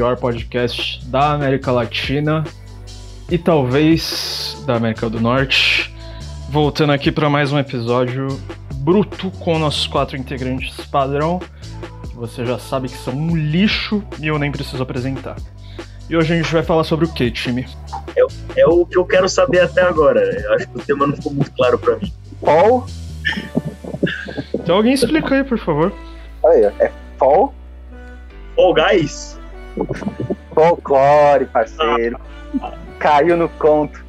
[0.00, 2.42] pior podcast da América Latina
[3.30, 5.94] e talvez da América do Norte.
[6.48, 8.28] Voltando aqui para mais um episódio
[8.76, 11.38] bruto com nossos quatro integrantes padrão,
[12.08, 15.36] que você já sabe que são um lixo e eu nem preciso apresentar.
[16.08, 17.68] E hoje a gente vai falar sobre o que, time?
[18.16, 20.22] É, é, o que eu quero saber até agora.
[20.22, 22.10] Eu acho que o tema não ficou muito claro para mim.
[22.40, 22.86] Qual?
[24.54, 25.92] Então alguém explica aí, por favor.
[26.46, 27.52] Aí, é Fall?
[28.56, 29.39] Fall Guys?
[30.54, 32.18] Folclore, parceiro.
[32.98, 34.04] Caiu no conto.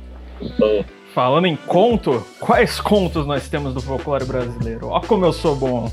[0.59, 0.83] Oh.
[1.13, 4.87] Falando em conto, quais contos nós temos do folclore brasileiro?
[4.87, 5.91] Ó como eu sou bom.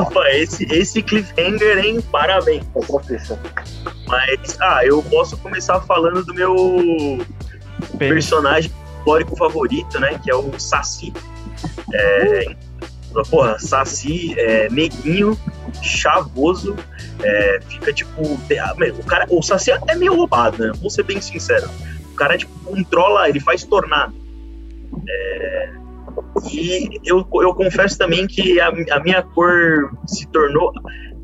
[0.00, 2.00] Opa, esse, esse cliffhanger, hein?
[2.12, 2.64] Parabéns.
[4.06, 7.18] Mas, ah, eu posso começar falando do meu
[7.94, 8.10] Bem.
[8.10, 10.18] personagem folclórico favorito, né?
[10.22, 11.12] Que é o Saci.
[11.92, 12.54] É,
[13.28, 15.38] porra, Saci, é, neguinho,
[15.82, 16.76] chavoso,
[17.22, 18.22] é, fica tipo.
[18.60, 20.72] Ah, o, cara, o Saci é meio roubado, né?
[20.80, 21.68] Vou ser bem sincero.
[22.12, 24.14] O cara tipo, controla, ele faz tornado.
[25.08, 25.70] É,
[26.50, 30.72] e eu, eu confesso também que a, a minha cor se tornou.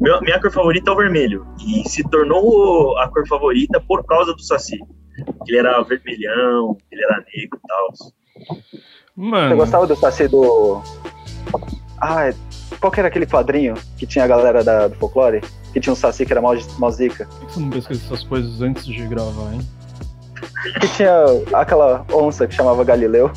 [0.00, 1.46] Meu, minha cor favorita é o vermelho.
[1.60, 4.78] E se tornou a cor favorita por causa do Saci.
[5.46, 7.88] Ele era vermelhão, ele era negro e tal.
[9.16, 9.48] Mano.
[9.48, 10.82] Você gostava do Saci do.
[11.98, 12.30] Ah,
[12.78, 15.40] qual que era aquele quadrinho que tinha a galera da, do folclore?
[15.76, 17.28] Que tinha um Saci que era mó, mó zica?
[17.38, 19.60] Por que você não pesquisa essas coisas antes de gravar, hein?
[20.80, 21.12] Que tinha
[21.52, 23.30] aquela onça que chamava Galileu.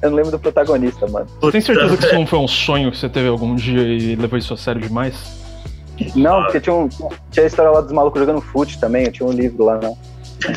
[0.00, 1.26] Eu não lembro do protagonista, mano.
[1.40, 4.14] Você tem certeza que isso não foi um sonho que você teve algum dia e
[4.14, 5.42] levou isso a sério demais?
[6.14, 6.88] Não, porque tinha, um,
[7.32, 9.92] tinha a história lá dos malucos jogando fute também, eu tinha um livro lá, né?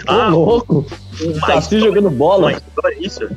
[0.05, 0.85] Ah, louco!
[1.23, 2.53] Um Saci jogando bola.
[2.99, 3.27] isso?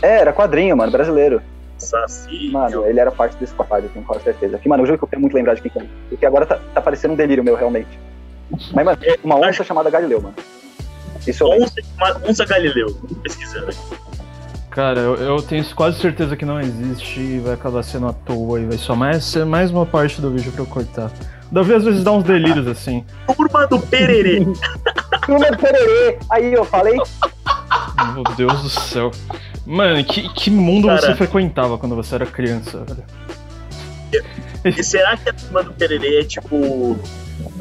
[0.00, 1.42] É, era quadrinho, mano, brasileiro.
[1.78, 2.50] Saci.
[2.50, 4.58] Mano, ele era parte desse quadro, tenho quase certeza.
[4.58, 5.86] Que, mano, eu juro que eu quero muito lembrar de quem é.
[6.08, 7.98] Porque agora tá, tá parecendo um delírio meu, realmente.
[8.72, 10.34] Mas, mano, é, uma onça chamada Galileu, mano.
[11.26, 11.74] Isso onça,
[12.24, 12.86] onça Galileu,
[13.22, 14.06] pesquisando aqui.
[14.70, 18.60] Cara, eu, eu, tenho quase certeza que não existe e vai acabar sendo à toa
[18.60, 21.10] e vai só mais ser mais uma parte do vídeo pra eu cortar.
[21.50, 23.02] Davi às vezes dá uns delírios assim.
[23.34, 24.44] Turma do Pererê!
[25.24, 26.18] Turma do Pererê!
[26.30, 26.94] Aí eu falei.
[28.12, 29.10] Meu Deus do céu.
[29.66, 33.04] Mano, que, que mundo Cara, você frequentava quando você era criança, velho?
[34.64, 36.96] E será que a turma do Pererê é tipo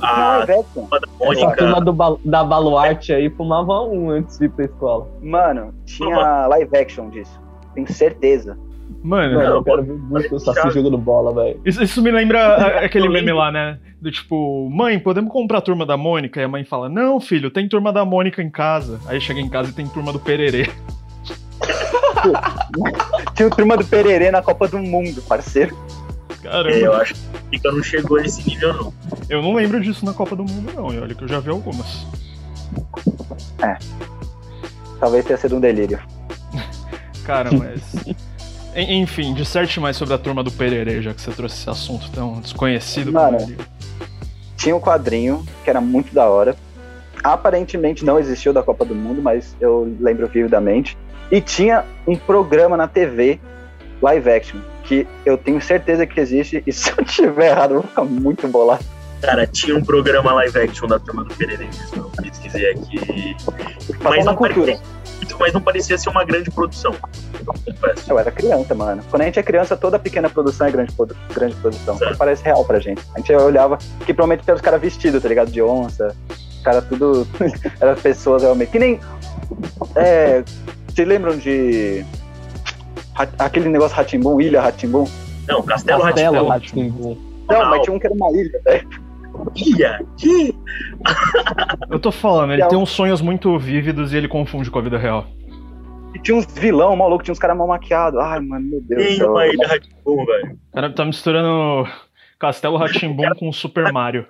[0.01, 1.47] a, a turma da Mônica.
[1.47, 5.07] A turma do, da Baluarte aí fumava um antes de ir pra escola.
[5.21, 7.41] Mano, tinha live action disso.
[7.73, 8.57] Tenho certeza.
[9.03, 11.59] Mano, eu quero ver muito o Saci jogando bola, velho.
[11.65, 12.55] Isso, isso, me lembra
[12.85, 13.79] aquele meme lá, né?
[14.01, 16.39] Do tipo, mãe, podemos comprar a turma da Mônica?
[16.39, 18.99] E a mãe fala, não, filho, tem turma da Mônica em casa.
[19.07, 20.69] Aí chega em casa e tem turma do Pererê.
[23.35, 25.77] Tinha turma do Pererê na Copa do Mundo, parceiro.
[26.41, 26.75] Caramba.
[26.75, 27.15] É, eu acho
[27.51, 28.93] que não chegou nesse nível, não.
[29.29, 30.93] Eu não lembro disso na Copa do Mundo, não.
[30.93, 32.05] E olha que eu já vi algumas.
[33.63, 33.77] É.
[34.99, 35.99] Talvez tenha sido um delírio.
[37.25, 37.81] Cara, mas.
[38.75, 42.41] Enfim, disserte mais sobre a turma do Pererê, já que você trouxe esse assunto tão
[42.41, 43.11] desconhecido.
[43.11, 43.37] Mano,
[44.57, 46.55] tinha um quadrinho que era muito da hora.
[47.23, 50.97] Aparentemente não existiu da Copa do Mundo, mas eu lembro vividamente.
[51.31, 53.39] E tinha um programa na TV
[54.01, 57.89] live action que eu tenho certeza que existe, e se eu tiver errado, eu vou
[57.89, 58.83] ficar muito bolado.
[59.21, 62.11] Cara, tinha um programa live action da turma do Pereira mesmo.
[62.17, 63.35] Eu pesquisei aqui.
[64.03, 64.79] Mas não, parecia,
[65.39, 66.93] mas não parecia ser uma grande produção.
[67.45, 69.01] Eu, eu era criança, mano.
[69.09, 70.93] Quando a gente é criança, toda pequena produção é grande,
[71.33, 71.97] grande produção.
[72.17, 73.01] Parece real pra gente.
[73.15, 75.51] A gente olhava que provavelmente tem os caras vestidos, tá ligado?
[75.51, 76.15] De onça.
[76.29, 77.27] Os caras tudo.
[77.79, 78.71] Eram pessoas realmente.
[78.71, 78.99] Que nem.
[79.95, 80.43] É,
[80.95, 82.05] vocês lembram de
[83.37, 85.05] aquele negócio Ratimbum, Ilha Ratimbum?
[85.45, 87.17] Não, Castelo, Castelo Ratimbum.
[87.49, 88.89] Não, não, mas tinha um que era uma ilha, velho.
[89.55, 90.05] Ilha?
[90.17, 90.55] Que?
[91.89, 94.97] Eu tô falando, ele tem uns sonhos muito vívidos e ele confunde com a vida
[94.97, 95.27] real.
[96.13, 98.17] E tinha uns vilão maluco, tinha uns caras mal maquiados.
[98.17, 99.03] Ai, mano, meu Deus.
[99.03, 100.57] Tem uma ilha Ratimbum, velho.
[100.71, 101.89] O cara tá misturando
[102.39, 104.25] Castelo Ratimbum com Super Mario.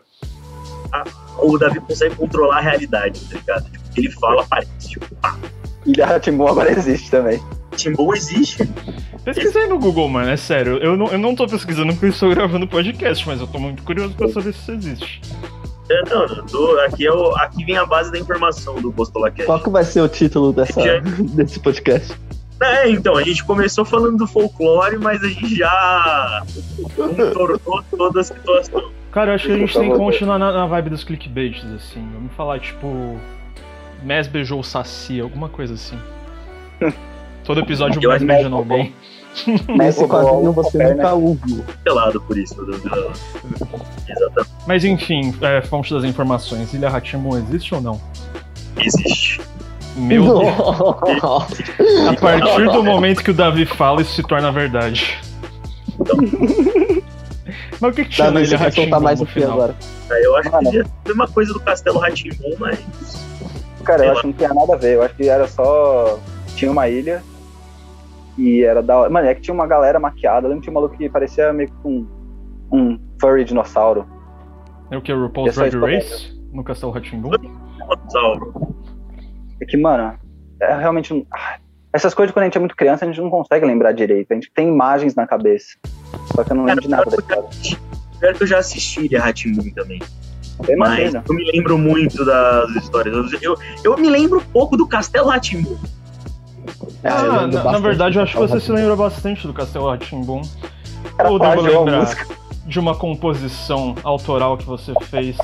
[0.92, 1.04] Ah,
[1.38, 3.72] o Davi consegue controlar a realidade, tá ligado?
[3.72, 5.38] Tipo, ele fala, parece, tipo, pá.
[5.86, 7.40] Ilha Ratimbum agora existe também.
[7.76, 8.68] Timbum existe.
[9.24, 10.78] Pesquisei no Google, mano, é sério.
[10.78, 13.84] Eu não, eu não tô pesquisando porque eu estou gravando podcast, mas eu tô muito
[13.84, 15.22] curioso pra saber se isso existe.
[15.90, 19.46] É, não, tô, aqui, é o, aqui vem a base da informação do Postolacast.
[19.46, 21.00] Qual que vai ser o título dessa, já...
[21.36, 22.16] desse podcast?
[22.62, 26.44] É, então, a gente começou falando do folclore, mas a gente já
[26.96, 28.92] contornou toda a situação.
[29.12, 32.08] Cara, eu acho que a gente tem que continuar na, na vibe dos clickbaits, assim.
[32.14, 33.20] Vamos falar, tipo.
[34.06, 35.98] Mes beijou o Saci, alguma coisa assim.
[37.44, 38.94] Todo episódio mais beijando alguém.
[39.68, 41.66] Nesse roubou quadrinho o você nunca ouviu.
[41.84, 42.56] pelado por isso.
[42.56, 42.75] do.
[44.07, 44.52] Exatamente.
[44.68, 46.74] Mas enfim, é, fonte das informações.
[46.74, 48.00] Ilha Ratimbun existe ou não?
[48.78, 49.42] Existe.
[49.96, 50.50] Meu Deus.
[52.08, 55.18] A partir do momento que o Davi fala, isso se torna verdade.
[57.80, 58.48] Mas o que, que chama Davi,
[58.86, 59.51] Ilha mais no o final?
[59.54, 59.75] agora?
[60.10, 62.80] Aí Eu acho que é a mesma coisa do Castelo Ratimbun, mas.
[63.86, 64.14] Cara, Sei eu lá.
[64.14, 64.96] acho que não tinha nada a ver.
[64.96, 66.20] Eu acho que era só.
[66.56, 67.24] Tinha uma ilha.
[68.38, 69.10] E era da hora.
[69.10, 70.46] Mano, é que tinha uma galera maquiada.
[70.46, 72.08] Eu lembro que tinha um maluco que parecia meio que um.
[72.72, 74.06] Um furry dinossauro.
[74.92, 75.14] É o que?
[75.14, 76.36] O RuPaul's Drag Race?
[76.52, 77.32] No Castelo Ratimbun?
[78.10, 78.76] Salvo.
[79.62, 80.18] É que, mano,
[80.60, 81.26] é realmente.
[81.32, 81.58] ah,
[81.94, 84.32] Essas coisas quando a gente é muito criança, a gente não consegue lembrar direito.
[84.32, 85.78] A gente tem imagens na cabeça.
[86.36, 87.44] Só que eu não lembro de nada da história.
[88.20, 89.22] Pior que eu já assisti Ilha
[89.76, 90.02] também.
[90.68, 93.13] Eu Mas eu me lembro muito das histórias.
[93.34, 95.78] Eu, eu, eu me lembro pouco do Castelo Ratimbun.
[97.04, 99.54] É, eu Ah, lembro na, na verdade, eu acho que você se lembra bastante do
[99.54, 100.42] Castelo Ratimbun.
[101.18, 102.25] Era Ou devo a lembrar
[102.66, 105.38] de uma composição autoral que você fez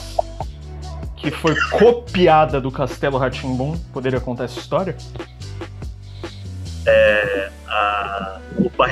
[1.18, 3.78] que foi copiada do Castelo Ratimbun?
[3.94, 4.96] Poderia contar essa história?
[7.68, 8.92] a- o pai.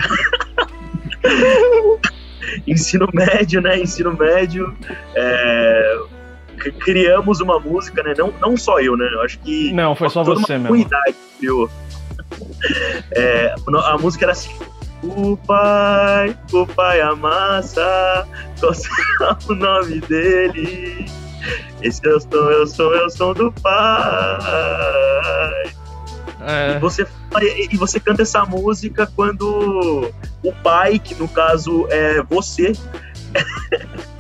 [2.66, 3.80] Ensino médio, né?
[3.80, 4.76] Ensino médio.
[5.16, 6.00] é,
[6.80, 8.14] Criamos uma música, né?
[8.18, 9.08] Não, não só eu, né?
[9.14, 10.68] Eu acho que Não, foi só você mesmo.
[10.68, 11.70] comunidade criou.
[13.12, 14.52] É, a música era assim.
[15.02, 18.28] O pai, o pai amassa,
[18.60, 21.06] qual será o nome dele?
[21.82, 24.44] Esse é o som, eu sou, eu som do pai.
[26.42, 27.08] É, E você,
[27.72, 30.12] e você canta essa música quando
[30.44, 32.74] o pai, que no caso é você,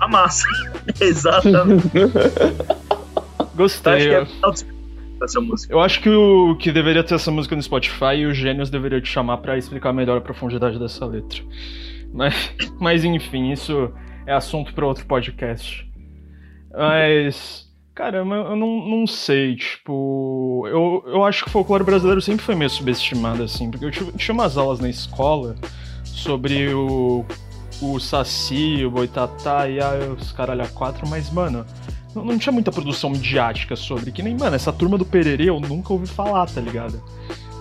[0.00, 0.46] a massa?
[1.00, 1.90] Exatamente.
[3.38, 3.96] Acho Gostei.
[3.98, 4.64] que é Eu, final de
[5.22, 5.72] essa música.
[5.72, 9.00] eu acho que o que deveria ter essa música no Spotify e o Gênios deveria
[9.00, 11.40] te chamar pra explicar melhor a profundidade dessa letra.
[12.12, 12.34] Mas,
[12.78, 13.90] mas enfim, isso
[14.26, 15.90] é assunto para outro podcast.
[16.70, 20.66] Mas, cara, eu eu não, não sei, tipo.
[20.68, 24.12] Eu, eu acho que o folclore brasileiro sempre foi meio subestimado, assim, porque eu tive-
[24.12, 25.56] tinha umas aulas na escola
[26.04, 27.24] sobre o,
[27.80, 31.64] o Saci, o Boitatá e ah, os caralho a quatro, mas, mano,
[32.14, 34.10] não, não tinha muita produção midiática sobre.
[34.10, 37.02] Que nem, mano, essa turma do Pererê eu nunca ouvi falar, tá ligado?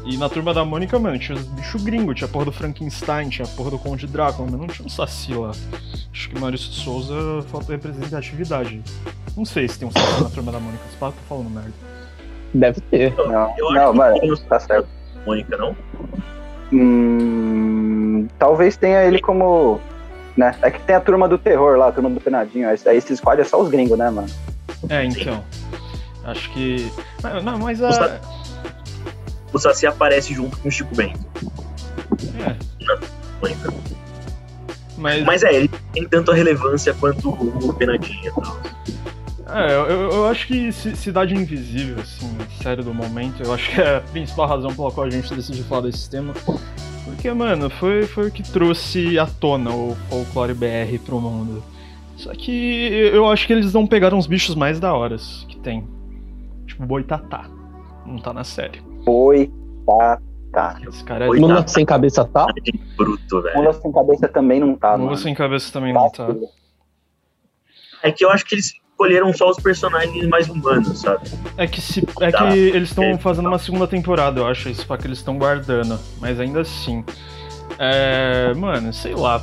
[0.05, 3.27] E na turma da Mônica, mano, tinha os bichos gringos, tinha a porra do Frankenstein,
[3.27, 5.51] tinha a porra do Conde Drácula, mas não tinha um Saci lá.
[6.13, 8.81] Acho que Maurício de Souza falta representatividade.
[9.35, 11.73] Não sei se tem um Saci na turma da Mônica, se pá, tô falando merda.
[12.53, 13.13] Deve ter.
[13.17, 14.87] Não, Eu não, mano, tem o tá certo.
[15.25, 15.75] Mônica, não?
[16.71, 19.81] Hum, talvez tenha ele como.
[20.35, 20.53] Né?
[20.61, 22.67] É que tem a turma do terror lá, a turma do penadinho.
[22.67, 24.27] Aí esse squad é só os gringos, né, mano?
[24.89, 25.43] É, então.
[26.25, 26.91] Acho que.
[27.23, 27.87] Não, não, mas a.
[27.87, 28.21] Nossa.
[29.53, 31.19] O Saci aparece junto com o Chico Bento.
[32.39, 32.55] É,
[33.41, 33.73] Mônica.
[34.97, 35.23] mas.
[35.23, 38.57] Mas é, ele tem tanto a relevância quanto o Penadinha e tal.
[39.55, 43.71] É, eu, eu- acho que Ci- Cidade Invisível, assim, a série do momento, eu acho
[43.73, 46.33] que é a principal razão pela qual a gente decidiu falar desse tema.
[47.05, 51.63] Porque, mano, foi, foi o que trouxe à tona o folclore BR pro mundo.
[52.17, 52.51] Só que
[53.13, 55.87] eu acho que eles não pegaram os bichos mais da horas que tem.
[56.65, 57.49] Tipo, Boitatá.
[58.05, 58.81] Não tá na série.
[59.05, 59.51] Oi,
[59.85, 60.19] tá,
[60.51, 60.77] tá.
[60.87, 61.27] Esse cara é.
[61.29, 62.45] Mula sem cabeça tá?
[62.97, 63.55] Bruto, velho.
[63.57, 65.17] Mula sem cabeça também não tá, Mula mano.
[65.17, 66.27] sem cabeça também não tá.
[68.03, 71.29] É que eu acho que eles escolheram só os personagens mais humanos, sabe?
[71.57, 72.47] É que, se, é Tá.
[72.47, 73.17] que eles estão É.
[73.17, 75.99] fazendo uma segunda temporada, eu acho, isso pra que eles estão guardando.
[76.19, 77.03] Mas ainda assim.
[77.77, 78.53] É.
[78.55, 79.41] Mano, sei lá.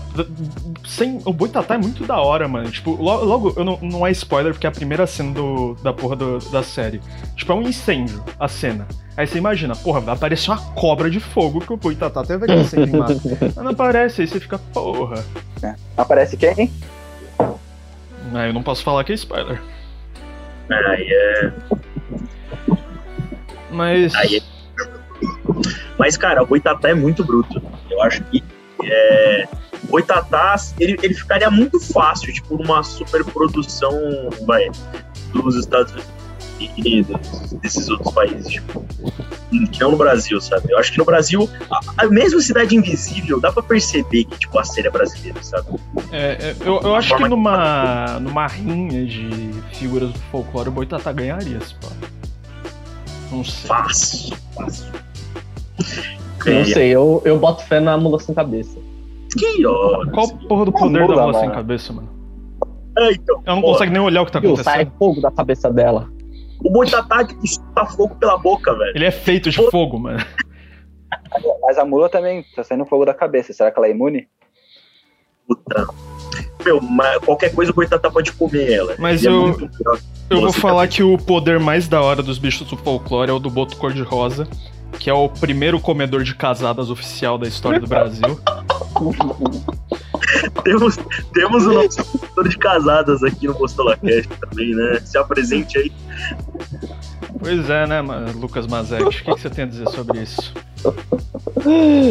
[0.86, 2.70] Sem, o Boitatá é muito da hora, mano.
[2.70, 5.92] Tipo, logo, logo eu não, não é spoiler, porque é a primeira cena do, da
[5.92, 7.00] porra do- da série.
[7.36, 8.86] Tipo, é um incêndio a cena.
[9.18, 12.96] Aí você imagina, porra, vai aparecer uma cobra de fogo que o Boitatá teve em
[12.96, 13.20] mata.
[13.54, 15.22] Mas não aparece, aí você fica, porra.
[15.94, 16.70] Aparece quem?
[18.34, 19.60] Aí eu não posso falar que é spoiler.
[20.70, 21.52] Aí é.
[23.70, 24.14] Mas.
[24.14, 24.42] Aí é-
[25.98, 27.62] Mas, cara, o Boitatá é muito bruto.
[27.90, 28.42] Eu acho que
[28.84, 29.48] é,
[29.84, 33.92] o Boitatá, ele, ele ficaria muito fácil, tipo, numa superprodução,
[34.46, 34.68] vai,
[35.32, 36.10] dos Estados Unidos,
[37.62, 38.84] desses outros países, tipo,
[39.70, 40.70] que não no Brasil, sabe?
[40.72, 44.58] Eu acho que no Brasil, a, a mesma Cidade Invisível, dá pra perceber que, tipo,
[44.58, 45.66] a série é brasileira, sabe?
[46.10, 49.28] É, é, eu, eu acho que numa, numa rinha de
[49.72, 51.88] figuras do folclore o Boitatá ganharia, se pá.
[53.30, 53.66] Não sei.
[53.68, 54.86] Fácil, fácil.
[56.46, 58.76] Não É, sei, eu, eu boto fé na mula sem cabeça.
[59.38, 60.12] Que horas.
[60.12, 61.54] Qual porra do poder Mula, da mula sem mano.
[61.54, 62.08] cabeça, mano?
[62.98, 64.98] É, então, Ela não pô, consegue nem olhar o que tá Viu, sai acontecendo.
[64.98, 66.10] fogo da cabeça dela.
[66.64, 68.92] O Boitatá que solta fogo pela boca, velho.
[68.94, 70.24] Ele é feito de fogo, mano.
[71.62, 73.52] Mas a mula também tá saindo fogo da cabeça.
[73.52, 74.28] Será que ela é imune?
[75.46, 75.86] Puta.
[76.64, 76.80] Meu,
[77.24, 78.94] qualquer coisa o Boitatá pode comer ela.
[78.98, 79.56] Mas E é eu-.
[80.30, 83.38] Eu vou falar que o poder mais da hora dos bichos do folclore é o
[83.38, 84.48] do boto cor-de-rosa,
[84.98, 88.38] que é o primeiro comedor de casadas oficial da história do Brasil.
[90.64, 90.98] Temos,
[91.34, 95.00] temos o nosso professor de casadas aqui no PostolaCast também, né?
[95.04, 95.92] Se apresente aí.
[97.38, 98.00] Pois é, né,
[98.36, 99.02] Lucas Mazek?
[99.02, 100.54] O que, que você tem a dizer sobre isso?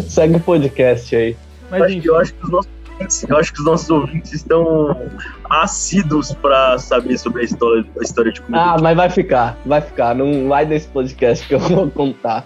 [0.09, 1.37] Segue o podcast aí.
[1.69, 5.09] Mas Acho eu, acho que os nossos ouvintes, eu acho que os nossos ouvintes estão
[5.49, 8.61] assíduos pra saber sobre a história, a história de comida.
[8.61, 10.13] Ah, mas vai ficar, vai ficar.
[10.13, 12.45] Não vai desse podcast que eu vou contar.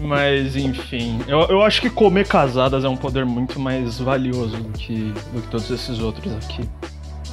[0.00, 1.20] Mas enfim.
[1.26, 5.42] Eu, eu acho que comer casadas é um poder muito mais valioso do que, do
[5.42, 6.68] que todos esses outros aqui.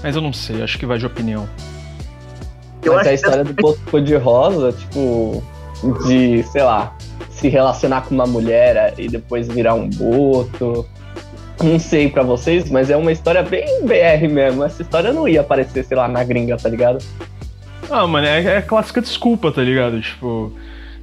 [0.03, 1.48] Mas eu não sei, acho que vai de opinião.
[2.84, 5.43] eu Mas a que história do Boto Cor-de-Rosa, tipo,
[6.05, 6.95] de, sei lá,
[7.29, 10.86] se relacionar com uma mulher e depois virar um boto.
[11.63, 14.63] Não sei pra vocês, mas é uma história bem BR mesmo.
[14.63, 17.03] Essa história não ia aparecer, sei lá, na gringa, tá ligado?
[17.89, 20.01] Ah, mano, é, é clássica desculpa, tá ligado?
[20.01, 20.51] Tipo,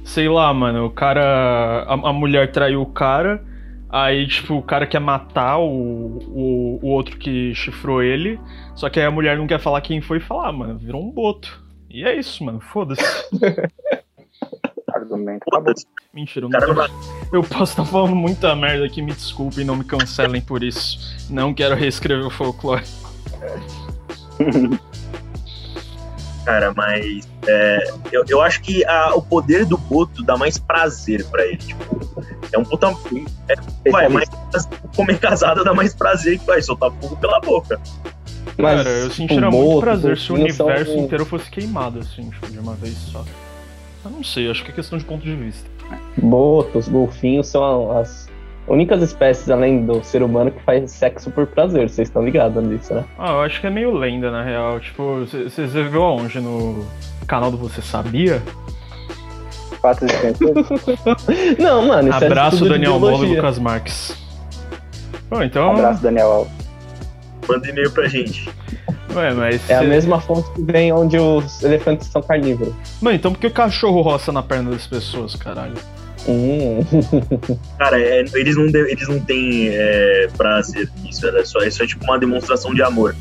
[0.03, 1.83] sei lá, mano, o cara.
[1.87, 3.43] A, a mulher traiu o cara,
[3.89, 8.39] aí, tipo, o cara quer matar o, o, o outro que chifrou ele,
[8.75, 11.01] só que aí a mulher não quer falar quem foi e falar, ah, mano, virou
[11.01, 11.61] um boto.
[11.89, 13.03] E é isso, mano, foda-se.
[14.93, 15.45] Argumento.
[15.49, 15.73] Tá bom.
[16.13, 19.83] Mentira, eu, não tô- eu posso estar falando muita merda aqui, me desculpem, não me
[19.83, 20.99] cancelem por isso.
[21.31, 22.83] Não quero reescrever o folclore.
[26.45, 27.77] Cara, mas é,
[28.11, 31.57] eu, eu acho que a- o poder do Boto dá mais prazer pra ele.
[31.57, 31.99] Tipo,
[32.51, 32.93] é um puta.
[33.47, 34.29] É, vai, mais
[34.95, 37.79] comer casada dá mais prazer que vai soltar fogo pela boca.
[38.57, 41.99] Mas, Cara, eu tipo, sentiria muito boto, prazer se o são- universo inteiro fosse queimado,
[41.99, 43.23] assim, tipo, de uma vez só.
[44.05, 45.67] Eu não sei, acho que é questão de ponto de vista.
[46.17, 48.22] Botos, golfinhos são as
[48.67, 51.89] únicas espécies, além do ser humano, que faz sexo por prazer.
[51.89, 53.03] Vocês estão ligados nisso, né?
[53.17, 54.79] Ah, eu acho que é meio lenda, na real.
[54.79, 56.39] Tipo, você viu aonde?
[56.39, 56.85] No
[57.27, 58.41] canal do Você Sabia?
[59.81, 60.69] Fatos desconhecidos.
[61.59, 63.35] Não, mano, isso Abraço, é tudo de Daniel Mola e.
[63.35, 64.17] Lucas Marques.
[65.29, 65.71] Bom, então.
[65.71, 66.53] Abraço, Daniel Alves.
[67.47, 68.49] Manda e-mail pra gente.
[69.13, 69.69] Ué, mas.
[69.69, 72.73] É a mesma fonte que vem onde os elefantes são carnívoros.
[73.01, 75.75] Mano, então por que o cachorro roça na perna das pessoas, caralho?
[76.27, 76.79] Hum.
[77.77, 81.27] Cara, é, eles, não de- eles não têm é, prazer nisso.
[81.27, 83.15] É só, isso é tipo uma demonstração de amor.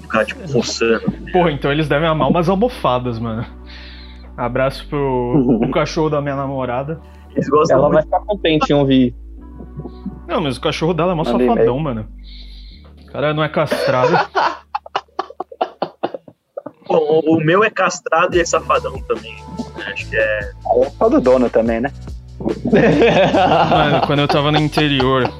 [0.00, 1.10] Ficar, tipo, roçando.
[1.32, 3.44] Porra, então eles devem amar umas almofadas, mano.
[4.36, 7.00] Abraço pro o cachorro da minha namorada.
[7.32, 7.94] Eles gostam Ela muito.
[7.94, 9.14] vai ficar contente em ouvir.
[10.28, 12.08] Não, mas o cachorro dela é mó Mandei safadão, mano.
[13.02, 14.12] O cara não é castrado.
[16.86, 19.34] Bom, o, o meu é castrado e é safadão também.
[19.92, 20.38] Acho que é.
[20.82, 21.90] É só do dono também, né?
[23.70, 25.30] Mano, quando eu tava no interior,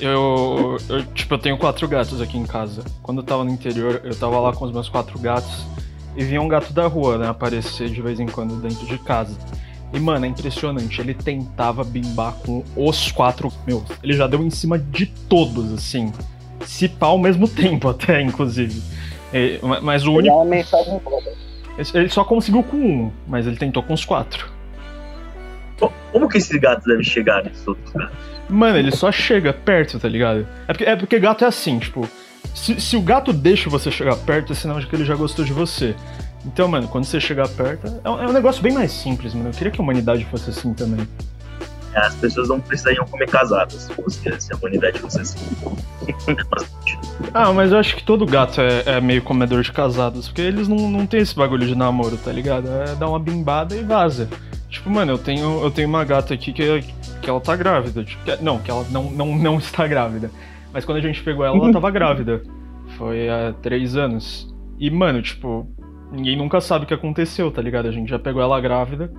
[0.00, 1.02] eu, eu.
[1.14, 2.82] Tipo, eu tenho quatro gatos aqui em casa.
[3.02, 5.66] Quando eu tava no interior, eu tava lá com os meus quatro gatos
[6.16, 7.28] e vinha um gato da rua, né?
[7.28, 9.36] Aparecer de vez em quando dentro de casa.
[9.92, 11.00] E, mano, é impressionante.
[11.00, 13.52] Ele tentava bimbar com os quatro.
[13.66, 16.12] Meu, ele já deu em cima de todos, assim.
[16.64, 18.82] Se pá ao mesmo tempo, até, inclusive.
[19.32, 20.40] E- ma- mas o único.
[20.42, 21.22] é mensagem boa.
[21.94, 24.50] Ele só conseguiu com um, mas ele tentou com os quatro.
[25.78, 28.16] Co- Como que esses gatos devem chegar nesses outros gatos?
[28.48, 30.46] Mano, ele só chega perto, tá ligado?
[30.68, 32.08] É porque, é porque gato é assim, tipo.
[32.54, 35.44] Se, se o gato deixa você chegar perto, é sinal de que ele já gostou
[35.44, 35.94] de você.
[36.44, 39.48] Então, mano, quando você chegar perto, é um, é um negócio bem mais simples, mano.
[39.48, 41.06] Eu queria que a humanidade fosse assim também.
[41.94, 45.38] As pessoas não precisariam comer casadas se, fosse, se a humanidade fosse assim.
[47.32, 50.68] Ah, mas eu acho que todo gato é, é meio comedor de casados, porque eles
[50.68, 52.68] não, não tem esse bagulho de namoro, tá ligado?
[52.68, 54.28] É dar uma bimbada e vaza.
[54.68, 56.82] Tipo, mano, eu tenho, eu tenho uma gata aqui que,
[57.22, 58.04] que ela tá grávida.
[58.04, 60.30] Tipo, que- não, que ela não, não, não está grávida.
[60.72, 62.42] Mas quando a gente pegou ela, ela tava grávida.
[62.98, 64.52] Foi há três anos.
[64.78, 65.66] E, mano, tipo,
[66.12, 67.88] ninguém nunca sabe o que aconteceu, tá ligado?
[67.88, 69.12] A gente já pegou ela grávida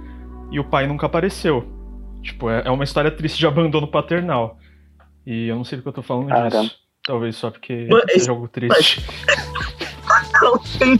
[0.51, 1.65] e o pai nunca apareceu.
[2.21, 4.57] Tipo, é, é uma história triste de abandono paternal.
[5.25, 6.61] E eu não sei do que eu tô falando Caramba.
[6.61, 6.75] disso.
[7.05, 9.05] Talvez só porque Mas seja algo triste.
[10.41, 10.99] não tem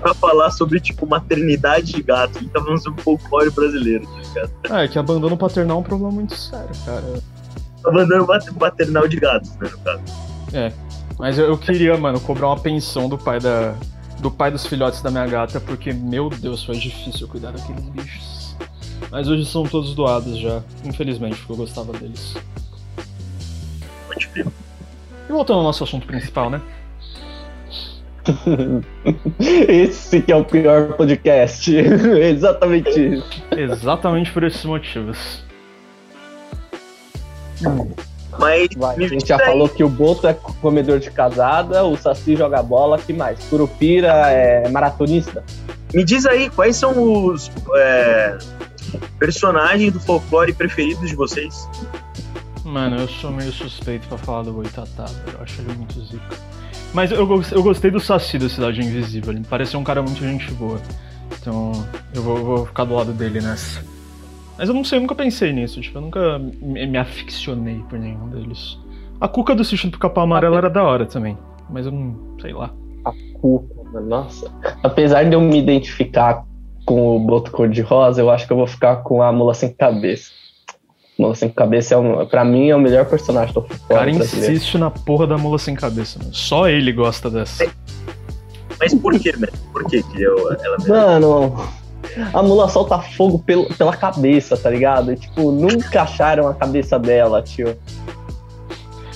[0.00, 2.38] pra falar sobre, tipo, maternidade de gato.
[2.38, 4.52] Gente tá falando sobre folclore brasileiro, tá ligado?
[4.70, 7.22] Ah, é que abandono paternal é um problema muito sério, cara.
[7.84, 8.26] Abandono
[8.58, 10.02] maternal de gatos, né, no caso.
[11.18, 13.74] Mas eu, eu queria, mano, cobrar uma pensão do pai da.
[14.20, 18.56] Do pai dos filhotes da minha gata, porque, meu Deus, foi difícil cuidar daqueles bichos.
[19.10, 22.34] Mas hoje são todos doados já, infelizmente, porque eu gostava deles.
[24.06, 24.46] Pode crer.
[25.28, 26.60] E voltando ao nosso assunto principal, né?
[29.38, 31.74] Esse que é o pior podcast.
[31.76, 33.42] Exatamente isso.
[33.50, 35.44] Exatamente por esses motivos.
[38.38, 41.96] Mas Vai, a gente já aí, falou que o Boto é comedor de casada, o
[41.96, 43.38] Saci joga bola, que mais?
[43.44, 45.44] Curupira é maratonista.
[45.92, 48.36] me diz aí, quais são os é,
[49.18, 51.68] personagens do folclore preferidos de vocês?
[52.64, 55.04] Mano, eu sou meio suspeito pra falar do Boitatá.
[55.32, 56.53] Eu acho ele muito zica.
[56.94, 59.32] Mas eu, eu gostei do Saci da Cidade Invisível.
[59.32, 60.80] Ele pareceu um cara muito gente boa.
[61.40, 61.72] Então
[62.14, 63.84] eu vou, vou ficar do lado dele nessa.
[64.56, 65.80] Mas eu não sei, eu nunca pensei nisso.
[65.80, 68.78] Tipo, eu nunca me, me aficionei por nenhum deles.
[69.20, 71.36] A Cuca do Sítio do Capão Amarelo era da hora também.
[71.68, 72.72] Mas eu não sei lá.
[73.40, 74.48] Cuca, mano, nossa.
[74.80, 76.44] Apesar de eu me identificar
[76.86, 80.30] com o Boto Cor-de-Rosa, eu acho que eu vou ficar com a Mula Sem Cabeça.
[81.18, 84.76] Mula Sem Cabeça, é um, pra mim, é o melhor personagem do O cara insiste
[84.76, 86.34] na porra da mula sem cabeça, mano.
[86.34, 87.66] Só ele gosta dessa.
[88.80, 89.46] Mas por que, né?
[89.72, 91.56] Por que que eu, ela Mano,
[92.32, 95.12] a mula solta fogo pelo, pela cabeça, tá ligado?
[95.12, 97.76] E, tipo, nunca acharam a cabeça dela, tio.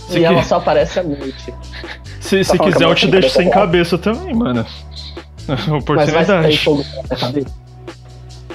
[0.09, 1.53] Se e ela que- só aparece à noite.
[2.21, 4.65] Se, se Tá falando quiser, eu te deixo cabeça sem é cabeça também, mano.
[5.49, 6.59] Mas vai Oportunidade.
[6.59, 7.68] fogo pela cabeça.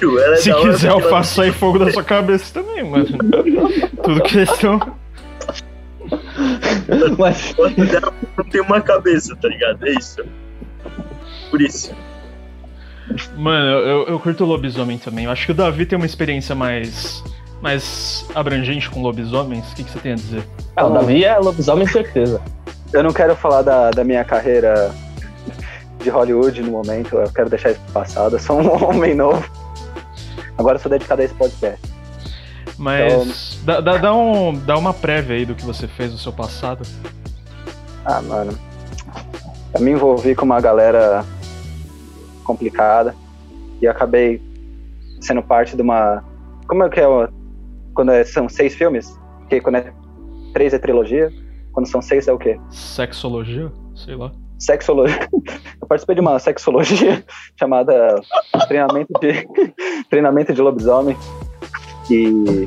[0.04, 3.06] Ela é Se quiser, eu faço sair fogo da sua cabeça também, mano.
[4.02, 4.80] Tudo questão.
[7.18, 7.54] Mas,
[8.36, 9.86] não tem uma cabeça, tá ligado?
[9.86, 10.22] É isso.
[11.50, 11.92] Por isso.
[13.36, 15.26] Mano, eu, eu curto lobisomem também.
[15.26, 17.22] Eu acho que o Davi tem uma experiência mais.
[17.60, 19.70] mais abrangente com lobisomens.
[19.72, 20.42] O que, que você tem a dizer?
[20.76, 22.40] ah, o Davi é lobisomem, certeza.
[22.92, 24.94] Eu não quero falar da, da minha carreira
[26.04, 28.36] de Hollywood no momento, eu quero deixar isso pro passado.
[28.36, 29.44] Eu sou um homem novo.
[30.58, 31.80] Agora eu sou dedicado a esse podcast.
[32.78, 33.60] Mas.
[33.64, 36.82] Dá, dá, dá, um, dá uma prévia aí do que você fez no seu passado.
[38.04, 38.58] Ah, mano.
[39.74, 41.24] Eu me envolvi com uma galera
[42.44, 43.14] complicada
[43.80, 44.40] e acabei
[45.20, 46.22] sendo parte de uma.
[46.66, 47.06] Como é que é?
[47.94, 49.18] Quando é- são seis filmes?
[49.40, 49.92] Porque quando é
[50.52, 51.32] três é trilogia.
[51.72, 52.58] Quando são seis é o quê?
[52.70, 53.72] Sexologia?
[53.96, 54.30] Sei lá.
[54.58, 55.28] Sexologia.
[55.84, 57.22] Eu participei de uma sexologia
[57.60, 58.18] chamada
[58.66, 59.46] treinamento de
[60.08, 61.14] treinamento de lobisomem.
[62.10, 62.66] E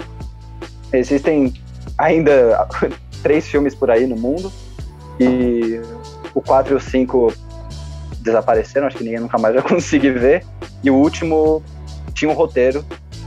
[0.93, 1.51] existem
[1.97, 2.67] ainda
[3.23, 4.51] três filmes por aí no mundo.
[5.19, 5.81] E
[6.35, 7.33] o 4 e o 5
[8.19, 10.45] desapareceram, acho que ninguém nunca mais vai conseguir ver.
[10.83, 11.63] E o último
[12.13, 12.85] tinha um roteiro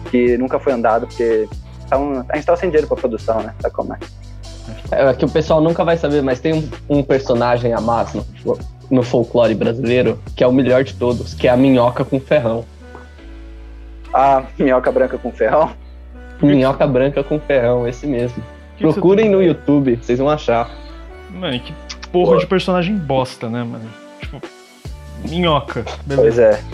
[0.08, 1.48] que nunca foi andado, porque
[1.88, 3.52] tavam- a gente tava sem dinheiro pra produção, né?
[3.60, 3.98] Sabe como é?
[4.92, 8.14] É que o pessoal nunca vai saber, mas tem um, um personagem a mais
[8.90, 12.64] no folclore brasileiro que é o melhor de todos, que é a minhoca com ferrão.
[14.12, 15.70] A minhoca branca com ferrão.
[16.42, 18.42] Minhoca branca com ferrão, esse mesmo.
[18.76, 20.70] Que que Procurem tem- no YouTube, vocês vão achar.
[21.30, 21.72] Mano, que
[22.10, 23.88] porra de personagem bosta, né, mano?
[24.20, 24.40] Tipo.
[25.28, 25.84] Minhoca.
[26.06, 26.22] Beleza.
[26.22, 26.64] Pois é.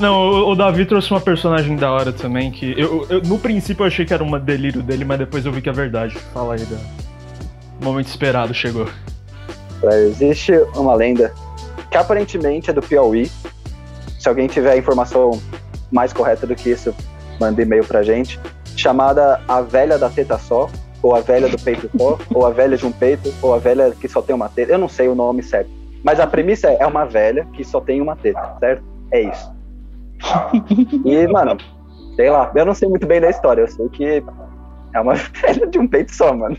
[0.00, 3.82] Não, o, o Davi trouxe uma personagem da hora também, que eu, eu- no princípio
[3.82, 6.16] eu achei que era uma delírio dele, mas depois eu vi que é verdade.
[6.32, 6.76] Fala aí, da...
[7.80, 8.88] O momento esperado chegou.
[9.92, 11.32] Existe uma lenda
[11.90, 13.30] que aparentemente é do Piauí.
[14.18, 15.40] Se alguém tiver informação
[15.92, 16.94] mais correta do que isso,
[17.40, 18.40] manda e-mail pra gente.
[18.76, 20.68] Chamada A Velha da Teta Só,
[21.02, 23.92] ou A Velha do Peito Só, ou A Velha de um Peito, ou A Velha
[23.92, 24.72] que só tem uma teta.
[24.72, 25.70] Eu não sei o nome certo.
[26.04, 28.84] Mas a premissa é, é uma velha que só tem uma teta, certo?
[29.10, 29.54] É isso.
[31.04, 31.56] E, mano,
[32.14, 33.62] sei lá, eu não sei muito bem da história.
[33.62, 34.22] Eu sei que
[34.92, 36.56] é uma velha de um peito só, mano.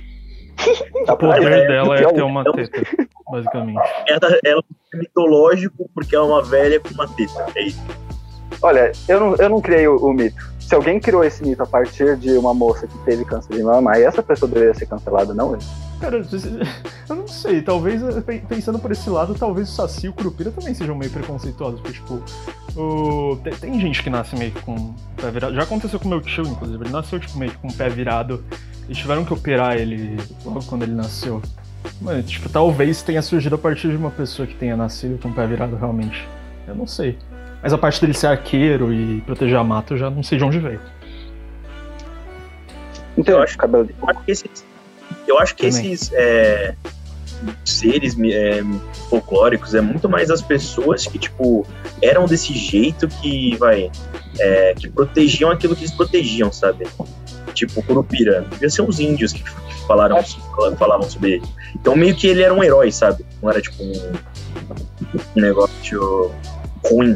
[1.05, 2.13] Tá O poder dela é Piauí.
[2.15, 2.81] ter uma Então- teta,
[3.29, 3.79] basicamente.
[4.07, 4.63] Ela, ela
[4.93, 7.45] é mitológico porque ela é uma velha com uma teta.
[7.55, 7.83] É isso.
[8.61, 10.55] Olha, eu não, eu não criei o, o mito.
[10.59, 13.91] Se alguém criou esse mito a partir de uma moça que teve câncer de mama,
[13.93, 15.59] aí essa pessoa deveria ser cancelada, não eu.
[15.99, 16.17] Cara,
[17.07, 20.13] eu não sei, talvez, eh, pe- pensando por esse lado, talvez o Saci e o
[20.13, 22.19] Curupira também sejam meio preconceituosos, porque, tipo,
[22.75, 23.37] o...
[23.61, 25.53] tem, gente que nasce meio com o pé virado.
[25.53, 28.43] Já aconteceu com meu tio, inclusive, ele nasceu, tipo, meio com o pé virado,
[28.89, 31.41] e tiveram que operar ele logo quando ele nasceu.
[32.01, 35.33] Mano, tipo, talvez tenha surgido a partir de uma pessoa que tenha nascido com o
[35.33, 36.27] pé virado realmente.
[36.67, 37.17] Eu não sei.
[37.65, 40.43] Mas a parte dele ser arqueiro e proteger a mata, eu já não sei de
[40.43, 40.79] onde veio.
[43.17, 44.65] Então, Eu acho- cabelo Eu acho que esses,
[45.27, 45.91] eu acho que Também.
[45.93, 46.75] esses é,
[47.63, 48.61] seres é,
[49.09, 51.65] folclóricos é muito mais as pessoas que, tipo,
[52.03, 53.89] eram desse jeito que, vai,
[54.39, 56.85] é, que protegiam aquilo que eles protegiam, sabe?
[57.55, 58.45] Tipo, Curupira.
[58.51, 60.19] Devia ser os índios que, que falaram,
[60.77, 61.43] falavam sobre ele.
[61.73, 63.25] Então, meio que ele era um herói, sabe?
[63.41, 64.13] Não era, tipo, um,
[65.35, 66.31] um negócio
[66.89, 67.15] ruim.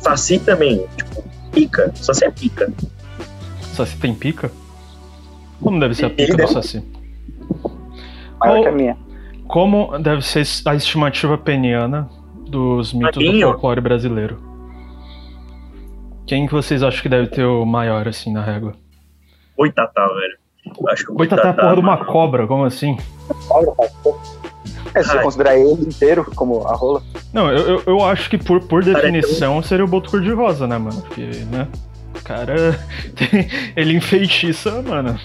[0.00, 1.92] Saci também, tipo, pica.
[1.94, 2.72] Saci é pica.
[3.74, 4.50] Saci tem pica?
[5.60, 6.82] Como deve ser a pica do Saci?
[8.38, 8.96] maior que a minha.
[9.46, 12.08] Como deve ser a estimativa peniana
[12.48, 14.38] dos mitos do folclore brasileiro?
[16.26, 18.74] Quem que vocês acham que deve ter o maior, assim, na régua?
[19.56, 20.38] Oi, Tatá, velho.
[20.88, 22.96] Acho que o Boitatá é a porra de uma cobra, como assim?
[23.48, 23.72] Cobra.
[24.94, 25.22] É, se Ai.
[25.22, 27.02] considerar ele inteiro como a rola.
[27.32, 30.66] Não, eu, eu, eu acho que por, por Cara, é definição seria o boto cor-de-rosa,
[30.66, 31.00] né, mano?
[31.02, 31.68] Porque, né?
[32.18, 32.78] O cara.
[33.14, 35.18] tem- ele enfeitiça, mano.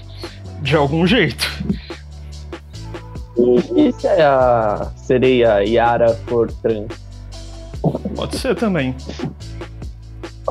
[0.61, 1.47] De algum jeito.
[3.37, 6.87] E se a sereia Yara for trans?
[8.15, 8.95] Pode ser também.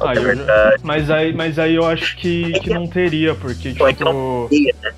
[0.00, 0.78] é eu.
[0.82, 4.46] Mas aí, mas aí eu acho que, que não teria, porque, Então, é que tipo.
[4.50, 4.92] Sereia, né?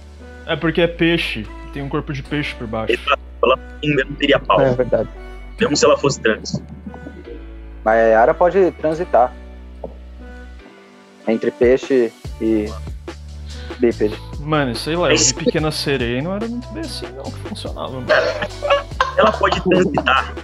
[0.47, 1.47] É porque é peixe.
[1.73, 2.99] Tem um corpo de peixe por baixo.
[3.83, 5.09] Ainda não teria pau, É verdade.
[5.61, 6.63] mesmo se ela fosse trans.
[7.85, 9.33] Mas a Yara pode transitar.
[11.29, 12.71] Entre peixe e
[13.79, 14.17] bípede.
[14.41, 17.93] Mano, sei lá, eu vi Pequena Sereia não era muito bem assim, não, que funcionava.
[17.93, 18.07] Mano.
[19.17, 20.35] Ela pode transitar.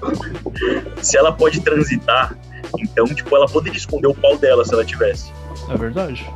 [1.01, 2.37] se ela pode transitar,
[2.79, 5.33] então, tipo, ela poderia esconder o pau dela se ela tivesse.
[5.69, 6.29] É verdade.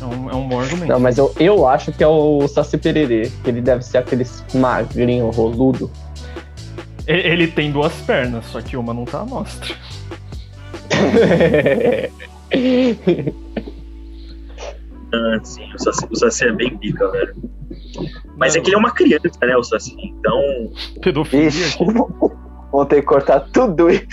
[0.00, 0.88] É um, é um bom argumento.
[0.88, 4.26] Não, mas eu, eu acho que é o Saci Pererê, que ele deve ser aquele
[4.54, 5.90] magrinho roludo.
[7.06, 9.74] Ele tem duas pernas, só que uma não tá à mostra.
[15.14, 17.34] Ah, sim, o Saci, o Saci é bem pica, velho.
[18.36, 19.94] Mas é que ele é uma criança, né, o Saci?
[20.02, 21.48] Então, Pedofilia.
[21.48, 21.78] Ixi,
[22.72, 24.06] vão ter que cortar tudo isso.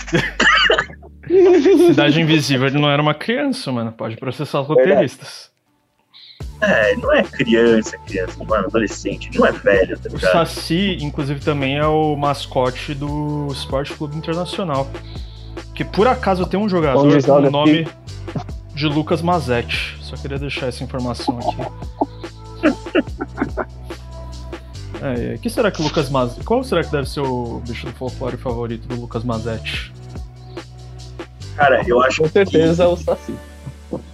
[1.86, 3.92] Cidade Invisível ele não era uma criança, mano.
[3.92, 5.50] Pode processar os roteiristas.
[6.60, 10.32] É, não é criança, criança, mano, adolescente, não é velho, tá O ligado?
[10.32, 14.86] Saci, inclusive, também é o mascote do Esporte Clube Internacional.
[15.74, 17.88] Que por acaso tem um jogador Onde com o nome
[18.74, 19.96] de Lucas Mazetti.
[20.02, 21.56] Só queria deixar essa informação aqui.
[25.02, 26.44] É, que será que o Lucas Mazetti.
[26.44, 29.90] Qual será que deve ser o bicho do folclore favorito do Lucas Mazetti?
[31.56, 33.34] Cara, eu acho Com certeza é o Saci.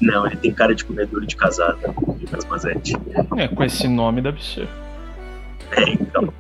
[0.01, 2.97] Não, ele tem cara de comedor de casada, Lucas Mazetti.
[3.37, 4.69] É, com esse nome deve ser.
[5.73, 6.33] É, então.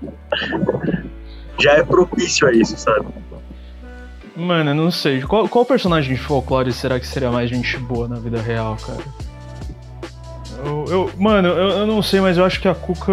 [1.61, 3.07] Já é propício a isso, sabe?
[4.37, 5.22] Mano, eu não sei.
[5.22, 9.03] Qual, qual personagem de folclore será que seria mais gente boa na vida real, cara?
[10.64, 13.12] Eu, eu- mano, eu, eu não sei, mas eu acho que a Cuca.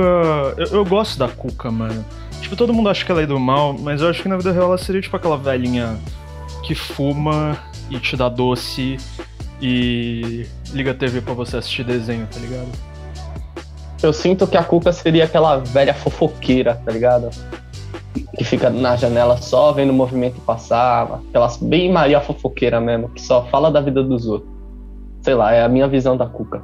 [0.57, 2.03] Eu, eu gosto da Cuca, mano.
[2.41, 4.51] Tipo, todo mundo acha que ela é do mal, mas eu acho que na vida
[4.51, 5.97] real ela seria tipo aquela velhinha
[6.63, 7.57] que fuma
[7.89, 8.97] e te dá doce
[9.61, 12.67] e liga a TV pra você assistir desenho, tá ligado?
[14.01, 17.29] Eu sinto que a Cuca seria aquela velha fofoqueira, tá ligado?
[18.37, 21.21] Que fica na janela só vendo o movimento passar.
[21.29, 24.51] Aquelas bem Maria fofoqueira mesmo, que só fala da vida dos outros.
[25.21, 26.61] Sei lá, é a minha visão da Cuca.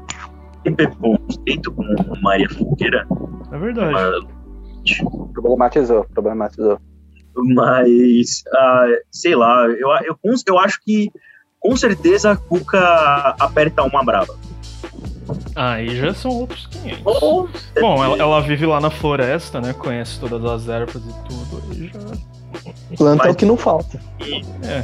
[0.66, 1.84] Tem preconceito com
[2.22, 3.08] Maria Fogueira,
[3.54, 3.94] É verdade.
[3.94, 4.40] mas,
[5.34, 6.78] Problematizou, problematizou.
[7.36, 11.10] mas ah, sei lá, eu, eu, eu acho que
[11.60, 14.36] com certeza a Cuca aperta uma brava.
[15.56, 17.04] Aí já são outros 500.
[17.80, 19.74] Bom, ela, ela vive lá na floresta, né?
[19.74, 21.64] Conhece todas as ervas e tudo.
[21.72, 22.96] Aí já.
[22.98, 24.00] Planta é Mas- o que não falta.
[24.64, 24.84] É.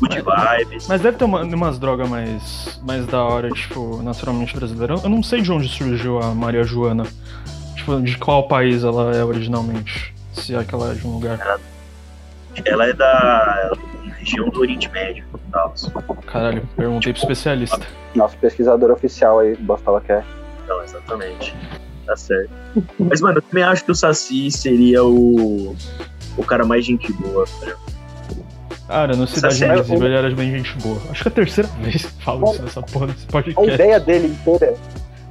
[0.00, 0.88] Good vibes.
[0.88, 4.94] Mas deve ter uma, umas drogas mais, mais da hora, tipo, naturalmente brasileira.
[5.02, 7.04] Eu não sei de onde surgiu a Maria Joana.
[7.76, 10.12] Tipo, de qual país ela é originalmente.
[10.34, 11.58] Se é que ela é de um lugar.
[12.64, 13.72] Ela é da
[14.22, 15.24] região do Oriente Médio.
[16.26, 17.80] Caralho, perguntei pro especialista.
[18.14, 20.24] Nosso pesquisador oficial aí, Bostola quer.
[20.66, 21.54] Não, exatamente.
[22.06, 22.50] Tá certo.
[22.98, 25.76] Mas, mano, eu também acho que o Saci seria o,
[26.36, 27.44] o cara mais gente boa.
[27.60, 27.76] velho.
[28.88, 30.98] Cara, no Cidade Saci é- Invisível ele era bem gente boa.
[31.10, 33.74] Acho que é a terceira vez que falo isso nessa porra desse A podcast.
[33.74, 34.74] ideia dele inteira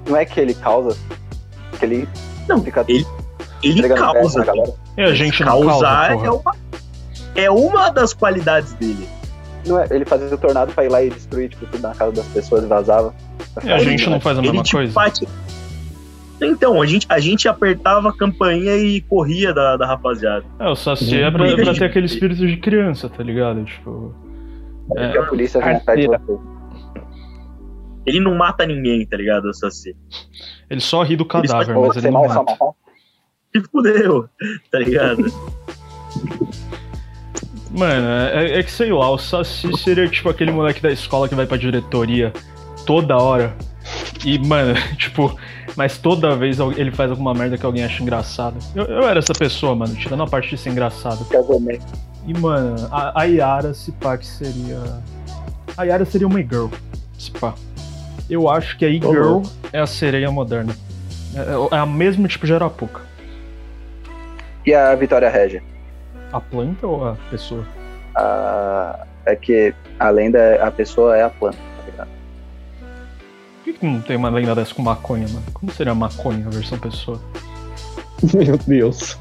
[0.07, 0.97] não é que ele causa,
[1.77, 2.09] que ele
[2.49, 3.05] Não, fica ele-
[3.61, 4.39] Ele causa.
[4.39, 4.73] na galera.
[4.97, 6.33] E a gente não Causar causa, é, porra.
[6.41, 6.55] uma,
[7.35, 9.07] é uma das qualidades dele.
[9.65, 12.11] Não é, ele fazia o tornado pra ir lá e destruir tipo, tudo na casa
[12.13, 13.13] das pessoas e vazava.
[13.63, 14.93] E a gente não faz a Ele, mesma tipo, coisa?
[14.93, 15.27] bate-
[16.41, 20.43] Então, a gente, a gente apertava a campainha e corria da, da rapaziada.
[20.59, 23.63] É, o Saci é pra, Briga pra de- ter aquele espírito de criança, tá ligado?
[23.65, 24.15] Tipo.
[24.87, 26.19] Porque É, a polícia Arteira.
[26.25, 26.39] você.
[28.07, 29.95] Ele não mata ninguém, tá ligado, o Saci?
[30.67, 32.43] ele só ri do cadáver, Ou mas ele você não é mata.
[32.43, 32.71] matar.
[33.55, 34.27] Se fudeu,
[34.71, 35.25] tá ligado?
[37.71, 41.35] Mano, é, é que sei lá, o Saci seria tipo aquele moleque da escola que
[41.35, 42.33] vai pra diretoria
[42.85, 43.55] toda hora.
[44.25, 45.35] E, mano, tipo,
[45.75, 48.57] mas toda vez ele faz alguma merda que alguém acha engraçado.
[48.75, 51.23] Eu, eu era essa pessoa, mano, tirando a parte de ser engraçado.
[51.25, 51.85] Casamento.
[52.27, 54.79] E, mano, a, a Yara, se pá, que seria.
[55.77, 56.67] A Yara seria uma e-girl,
[57.17, 57.55] se pá.
[58.29, 60.75] Eu acho que a e-girl é a sereia moderna.
[61.33, 63.01] É, é a mesmo tipo de Arapuca.
[64.65, 65.63] E a Vitória Regia?
[66.31, 67.65] A planta ou a pessoa?
[68.15, 72.07] A- É que além da a pessoa é a planta, tá ligado?
[72.09, 75.43] Por que, que não tem uma lenda dessa com maconha, mano?
[75.53, 77.21] Como seria maconha a versão pessoa?
[78.33, 79.17] Meu Deus.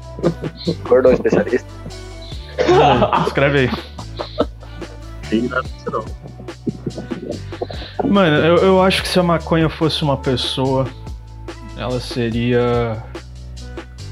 [0.87, 1.67] Gordo um especialista.
[3.27, 3.69] Escreve aí.
[5.29, 6.05] Tem nada disso não.
[8.09, 10.87] Mano, eu, eu acho que se a maconha fosse uma pessoa,
[11.77, 12.97] ela seria.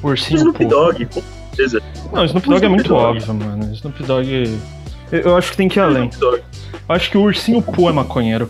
[0.04, 0.66] Ursinho Snoop.
[0.66, 1.08] Dogg,
[1.50, 1.82] certeza.
[2.14, 3.18] Não, Snoop Dogg é muito Dogg.
[3.18, 3.74] óbvio, mano.
[3.74, 4.58] Snoop Dogg.
[5.12, 6.10] Eu, eu acho que tem que ir além.
[6.22, 6.42] Eu
[6.90, 8.50] acho que o Ursinho Pooh é maconheiro.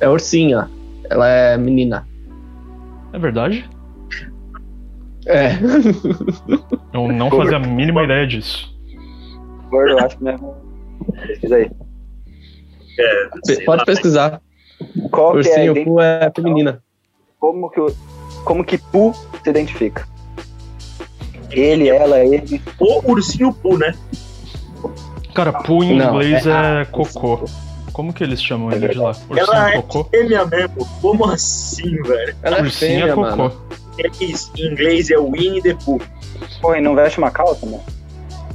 [0.00, 0.68] É ursinha.
[1.10, 2.06] Ela é menina.
[3.12, 3.68] É verdade?
[5.26, 5.52] É.
[6.92, 8.72] Eu não fazia a mínima ideia disso.
[9.70, 10.54] Gordo, eu acho que mesmo.
[11.26, 11.70] Pesquisa aí.
[12.98, 13.28] É,
[13.64, 13.84] Pode lá.
[13.84, 14.40] pesquisar.
[15.10, 16.82] Qual que é Ursinho Poo é feminina.
[17.38, 17.80] como que
[18.44, 20.06] como que Pooh se identifica?
[21.52, 22.60] Ele, ela, ele.
[22.78, 23.94] O ursinho Poo, né?
[25.34, 27.44] Cara, Pooh em Não, inglês é é, cocô.
[27.92, 29.12] Como que eles chamam É ele de lá?
[29.30, 30.04] Ela Ursinho é cocô?
[30.04, 30.88] fêmea mesmo.
[31.00, 32.34] Como assim, velho?
[32.42, 33.36] Ela é Ursinho fêmea, é cocô.
[33.36, 33.52] mano.
[33.98, 34.50] É isso.
[34.56, 36.00] Em inglês é Winnie the Pooh.
[36.60, 37.82] Pô, e não veste uma calça, mano?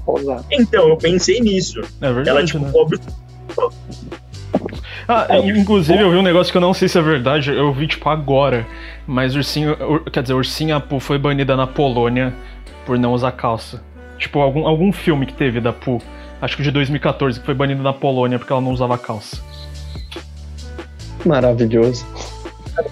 [0.08, 0.42] Usar.
[0.52, 1.82] Então, eu pensei nisso.
[2.02, 2.72] É verdade, Ela, tipo, né?
[2.72, 3.00] cobre.
[5.08, 7.88] Ah, inclusive eu vi um negócio que eu não sei se é verdade, eu vi
[7.88, 8.68] tipo agora,
[9.06, 12.34] mas ursinho, ur- quer dizer, ursinha Pooh foi banida na Polônia
[12.88, 13.84] por não usar calça.
[14.18, 16.02] Tipo, algum, algum filme que teve da Pooh,
[16.42, 19.38] acho que de 2014, que foi banido na Polônia porque ela não usava calça.
[21.26, 22.06] Maravilhoso.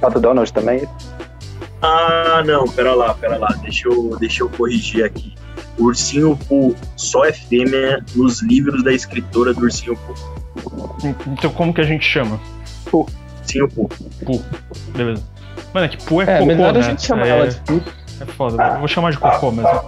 [0.01, 0.85] Pato Donald também.
[1.81, 3.47] Ah, não, pera lá, pera lá.
[3.61, 5.33] Deixa eu, deixa eu corrigir aqui.
[5.77, 11.15] O ursinho Pooh só é fêmea nos livros da escritora do ursinho Pooh.
[11.27, 12.39] Então como que a gente chama?
[12.91, 13.89] Ursinho Pooh.
[14.25, 14.43] Pooh.
[14.95, 15.23] Beleza.
[15.73, 16.79] Mano, é que Pooh é, É, cocô, melhor né?
[16.79, 17.81] a gente chamar é, ela de Poo.
[18.21, 19.81] É foda, eu vou chamar de cocô mesmo.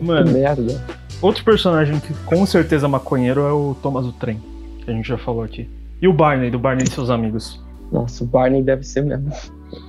[0.00, 0.62] Mano, merda.
[1.22, 4.40] outro personagem que com certeza é maconheiro é o Thomas o Trem,
[4.84, 5.68] que a gente já falou aqui.
[6.02, 7.62] E o Barney, do Barney e seus amigos.
[7.92, 9.30] Nossa, o Barney deve ser mesmo.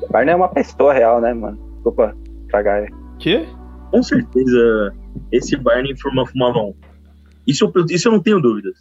[0.09, 1.57] Barney é uma pessoa real, né, mano?
[1.75, 2.15] Desculpa
[2.49, 2.85] cagar.
[3.19, 3.45] Que?
[3.91, 4.93] Com certeza
[5.31, 6.73] esse Barney fuma, fumava um.
[7.47, 8.73] Isso, eu- isso eu não tenho dúvidas.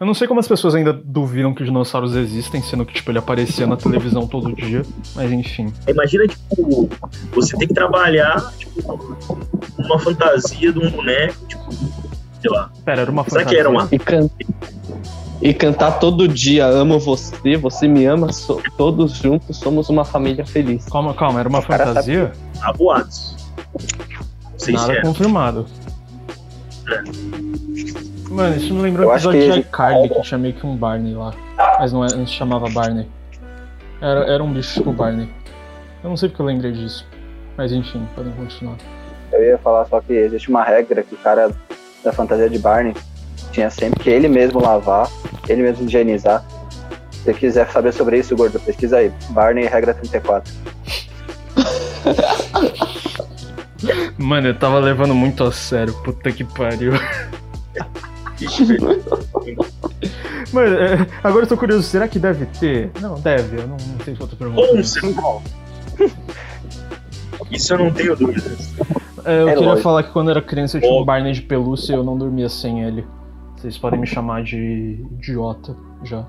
[0.00, 3.18] Eu não sei como as pessoas ainda duvidam que dinossauros existem, sendo que, tipo, ele
[3.18, 4.82] aparecia na televisão todo dia.
[5.14, 5.72] Mas enfim.
[5.86, 6.90] Imagina, tipo,
[7.32, 8.98] você tem que trabalhar, tipo,
[9.78, 11.72] uma fantasia de um boneco, tipo,
[12.40, 12.72] sei lá.
[12.84, 13.54] Pera, era uma Será fantasia.
[13.54, 13.88] que era uma.
[13.92, 14.28] E, can...
[15.40, 20.44] e cantar todo dia, amo você, você me ama, so- todos juntos somos uma família
[20.44, 20.86] feliz.
[20.86, 22.32] Calma, calma, era uma O cara fantasia?
[22.60, 23.36] Há boatos.
[23.72, 25.02] Não sei se Nada é.
[28.34, 31.14] Mano, isso me lembrou acho episódio que- de iCarly que tinha meio que um Barney
[31.14, 31.32] lá.
[31.78, 33.08] Mas não, é- não se chamava Barney.
[34.00, 35.28] Era, era um bicho tipo Barney.
[36.02, 37.06] Eu não sei porque eu lembrei disso.
[37.56, 38.76] Mas enfim, podem continuar.
[39.32, 41.50] Eu ia falar só que existe uma regra que o cara
[42.04, 42.94] da fantasia de Barney
[43.52, 45.08] tinha sempre que ele mesmo lavar,
[45.48, 46.44] ele mesmo higienizar.
[47.12, 49.12] Se você quiser saber sobre isso, gordo, pesquisa aí.
[49.30, 50.52] Barney, regra 34.
[54.18, 55.92] Mano, eu tava levando muito a sério.
[56.02, 56.92] Puta que pariu.
[60.52, 62.90] Mano, é, agora eu tô curioso, será que deve ter?
[63.00, 64.68] Não, deve, eu não, não sei se eu tô perguntando.
[64.68, 64.78] Com
[67.50, 67.72] isso.
[67.72, 68.74] eu não tenho dúvidas.
[69.24, 69.82] É, eu É queria lógico.
[69.82, 71.04] falar que quando eu era criança eu tinha um.
[71.04, 73.04] Barney de pelúcia e eu não dormia sem ele.
[73.56, 76.24] Vocês podem me chamar de idiota já.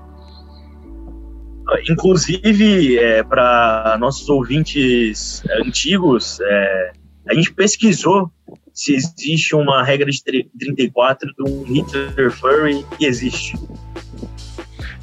[1.90, 6.92] Inclusive, é, para nossos ouvintes antigos, é,
[7.28, 8.30] a gente pesquisou
[8.76, 13.58] se existe uma regra de tri- 34 de um Hitler Furry e existe.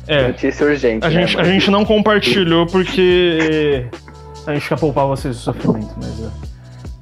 [0.07, 1.03] É, Notícia urgente.
[1.05, 3.85] a né, gente, a gente não compartilhou porque
[4.45, 6.29] a gente quer poupar vocês do sofrimento, mas é.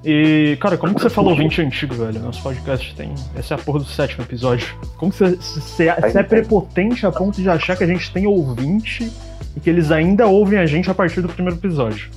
[0.04, 2.20] E, cara, como que você falou 20 antigo, velho?
[2.22, 3.14] Nosso podcast tem.
[3.36, 4.68] Essa é a porra do sétimo episódio.
[4.98, 8.26] Como que você, você, você é prepotente a ponto de achar que a gente tem
[8.26, 9.12] ouvinte
[9.56, 12.10] e que eles ainda ouvem a gente a partir do primeiro episódio?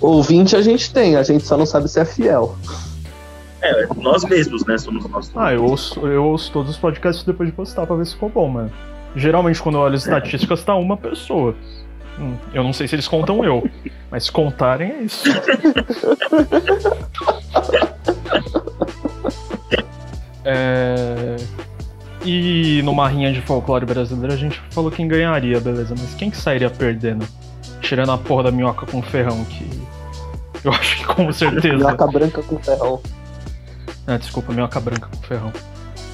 [0.00, 2.56] Ouvinte a gente tem, a gente só não sabe se é fiel.
[3.60, 4.78] É, nós mesmos, né?
[4.78, 5.32] Somos nós.
[5.34, 8.28] Ah, eu ouço, eu ouço todos os podcasts depois de postar pra ver se ficou
[8.28, 8.72] bom, mano.
[9.16, 11.54] Geralmente, quando eu olho as estatísticas, tá uma pessoa.
[12.18, 13.68] Hum, eu não sei se eles contam eu,
[14.10, 15.24] mas se contarem é isso.
[20.44, 21.36] É,
[22.24, 26.36] E numa rinha de folclore brasileiro a gente falou quem ganharia, beleza, mas quem que
[26.36, 27.26] sairia perdendo?
[27.80, 29.66] Tirando a porra da minhoca com ferrão, que
[30.64, 31.76] eu acho que com certeza.
[31.76, 33.00] Minhoca branca com ferrão.
[34.08, 35.52] Ah, desculpa, minhoca branca com ferrão.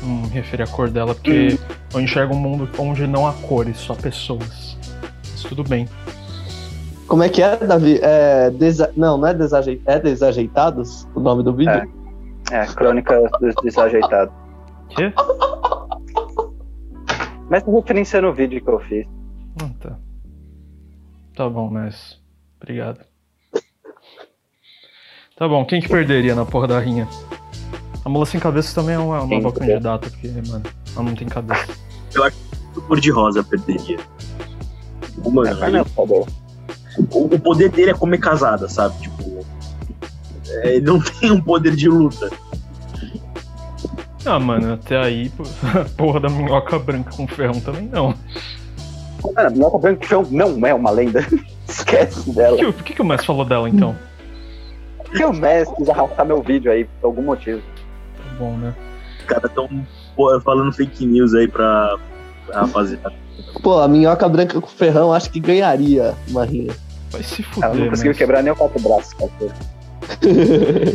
[0.03, 1.57] Não me referi à cor dela, porque
[1.93, 4.77] eu enxergo um mundo onde não há cores, só pessoas.
[5.31, 5.89] Mas tudo bem.
[7.07, 8.01] Como é que é, Davi?
[8.03, 8.93] É desa...
[8.97, 9.95] Não, não é desajeitados.
[9.95, 11.89] É desajeitados o nome do vídeo?
[12.51, 12.63] É.
[12.63, 14.35] É, crônica dos desajeitados.
[14.91, 15.13] Quê?
[17.49, 19.07] Mas referência no vídeo que eu fiz.
[19.63, 19.99] Ah, tá.
[21.37, 22.21] Tá bom, mas.
[22.61, 23.01] Obrigado.
[25.37, 27.09] Tá bom, quem que perderia na porra da rinha?
[28.05, 30.63] A mula sem cabeça também é uma, uma boa candidata, porque, mano,
[30.95, 31.67] ela não tem cabeça.
[32.15, 32.37] Eu acho
[32.73, 33.99] que o cor de rosa perderia.
[35.25, 38.95] Mano, É, ele- tá o, o poder dele é comer casada, sabe?
[39.01, 39.45] Tipo.
[40.49, 42.31] é, ele não tem um poder de luta.
[44.27, 45.31] Ah, mano, até aí,
[45.97, 48.15] porra da minhoca branca com ferrão também não.
[49.35, 51.27] Mano, a Minhoca Branca Chão não é uma lenda.
[51.67, 52.57] Esquece Por dela.
[52.59, 53.97] que, por que, que o Messi falou dela então?
[54.99, 57.63] Porque o Messi quis arrastar meu vídeo aí por algum motivo.
[58.39, 58.75] Bom, né?
[59.21, 59.69] Os caras tão
[60.17, 61.97] pô, falando fake news aí pra,
[62.47, 63.13] pra rapaziada.
[63.63, 66.73] Pô, a minhoca branca com ferrão acho que ganharia uma rinha.
[67.11, 68.19] Vai se Ela não fuder, conseguiu Messi.
[68.19, 69.31] quebrar nem o quatro braços, cara.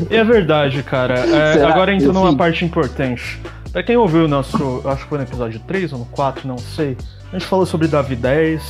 [0.10, 1.20] E é verdade, cara.
[1.20, 3.40] É, agora entra numa parte importante.
[3.72, 4.82] Pra quem ouviu o nosso.
[4.86, 6.98] Acho que foi no episódio 3 ou no 4, não sei.
[7.30, 8.62] A gente falou sobre Davi 10.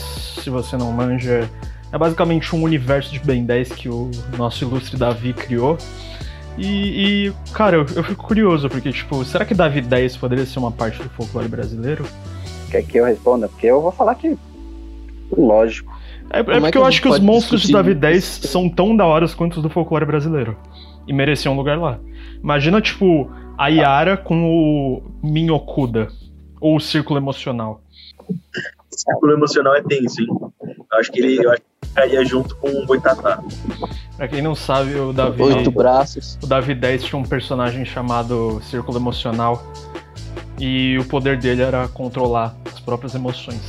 [0.43, 1.49] Se você não manja,
[1.91, 5.77] é basicamente um universo de Ben 10 que o nosso ilustre Davi criou.
[6.59, 10.59] E, e, cara, eu, eu fico curioso, porque, tipo, será que Davi 10 poderia ser
[10.59, 12.05] uma parte do folclore brasileiro?
[12.69, 13.47] Quer que eu responda?
[13.47, 14.37] Porque eu vou falar que.
[15.35, 15.97] Lógico.
[16.29, 18.47] É, é é porque que eu acho que os monstros de Davi 10 isso?
[18.49, 20.57] são tão da hora quanto os do folclore brasileiro.
[21.07, 21.97] E mereciam um lugar lá.
[22.43, 26.09] Imagina, tipo, a Yara com o Minhocuda.
[26.59, 27.81] Ou o Círculo Emocional.
[28.29, 30.27] O círculo emocional é tenso, hein?
[30.91, 33.43] Eu acho que ele, eu acho que ficaria junto com o Boitatá.
[34.17, 36.37] Pra quem não sabe, o Davi, Oito braços.
[36.41, 39.63] o Davi 10 tinha um personagem chamado Círculo Emocional.
[40.59, 43.61] E o poder dele era controlar as próprias emoções.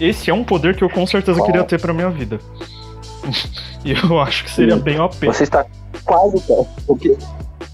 [0.00, 1.46] Esse é um poder que eu com certeza Qual?
[1.46, 2.40] queria ter pra minha vida.
[3.84, 5.24] e eu acho que seria bem OP.
[5.26, 5.64] Você está
[6.04, 6.68] quase perto.
[6.86, 7.16] Porque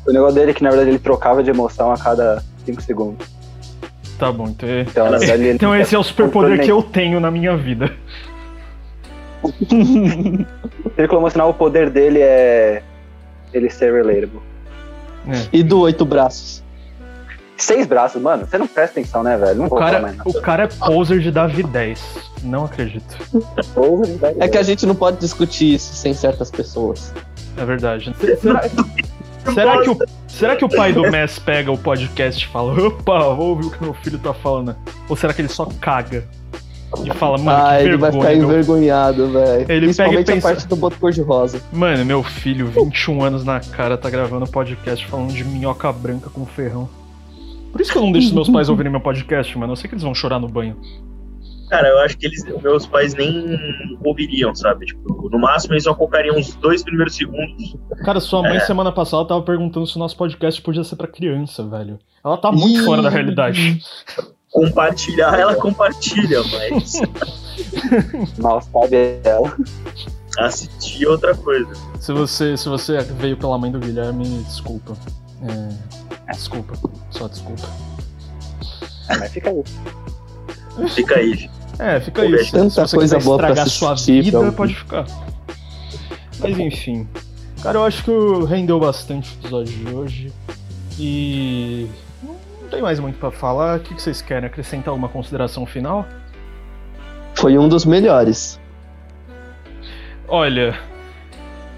[0.07, 3.27] o negócio dele é que, na verdade, ele trocava de emoção a cada 5 segundos.
[4.20, 7.30] Tá bom, então é- Então, verdade, Então esse é o superpoder que eu tenho na
[7.30, 7.90] minha vida.
[10.94, 12.83] Círculo emocional, o poder dele é
[13.52, 14.40] ele ser relatable.
[15.52, 16.62] E do oito braços.
[17.56, 19.59] Seis braços, mano, você não presta atenção, né, velho?
[19.59, 22.02] Não O cara, o cara é poser de Davi 10.
[22.42, 23.16] Não acredito.
[24.38, 27.12] É que a gente não pode discutir isso sem certas pessoas.
[27.59, 28.14] É verdade.
[28.40, 28.62] Será,
[29.55, 29.98] será que, o,
[30.29, 33.70] será que o pai do Messi pega o podcast e fala: opa, vou ouvir o
[33.70, 34.74] que meu filho tá falando?
[35.09, 36.24] Ou será que ele só caga?
[37.05, 38.31] E fala, mano, ah, que ele vai vergonha.
[38.31, 39.66] ficar meu- envergonhado, velho.
[39.70, 41.61] Ele Principalmente pega e pensa- a parte do boto cor-de-rosa.
[41.72, 46.44] Mano, meu filho, 21 anos na cara, tá gravando podcast falando de minhoca branca com
[46.44, 46.88] ferrão.
[47.70, 49.72] Por isso que eu não deixo meus pais ouvirem meu podcast, mano.
[49.72, 50.76] Eu sei que eles vão chorar no banho.
[51.70, 53.56] Cara, eu acho que eles, meus pais nem
[54.04, 54.87] ouviriam, sabe?
[54.87, 57.76] Tipo, no máximo eles só colocariam os dois primeiros segundos.
[58.04, 58.61] Cara, sua mãe É.
[58.61, 61.98] semana passada tava perguntando se o nosso podcast podia ser pra criança, velho.
[62.24, 62.85] Ela tá muito Ih.
[62.85, 63.80] fora da realidade.
[64.50, 67.00] Compartilhar, ela compartilha, mas
[68.38, 69.56] Mal sabe ela.
[70.38, 71.70] assistir é outra coisa.
[72.00, 74.96] Se você, se você veio pela mãe do Guilherme, desculpa.
[76.28, 76.74] É, desculpa,
[77.11, 77.68] só desculpa.
[79.09, 79.62] Ah, mas fica aí.
[80.88, 81.48] Fica aí.
[81.81, 82.53] É, fica Pô, isso.
[82.53, 85.07] tanta se você coisa boa pra estragar sua assistir, vida, pode ficar.
[86.38, 87.09] Mas enfim.
[87.62, 88.11] Cara, eu acho que
[88.47, 90.33] rendeu bastante o episódio de hoje.
[90.99, 91.87] E.
[92.23, 93.79] Não tem mais muito pra falar.
[93.79, 94.47] O que que vocês querem?
[94.47, 96.07] Acrescentar alguma consideração final?
[97.35, 98.61] Foi um dos melhores.
[100.29, 100.79] Olha,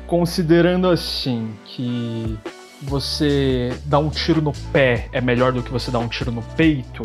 [0.08, 2.36] considerando assim que
[2.82, 6.42] você dar um tiro no pé é melhor do que você dar um tiro no
[6.42, 7.04] peito,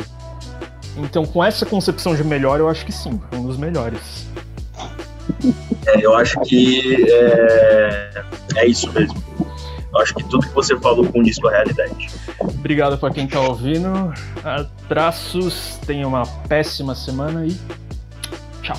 [0.98, 4.28] então com essa concepção de melhor, eu acho que sim, um dos melhores.
[5.88, 8.24] É, eu acho que é,
[8.56, 9.22] é isso mesmo.
[9.94, 12.10] Eu acho que tudo que você falou condiz com a realidade.
[12.40, 14.14] Obrigado pra quem tá ouvindo.
[14.44, 17.58] Abraços, tenha uma péssima semana e
[18.62, 18.78] tchau.